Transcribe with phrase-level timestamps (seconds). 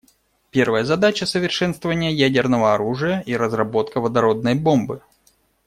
[0.49, 5.03] Первая задача— совершенствование ядерного оружия и разработка водородной бомбы.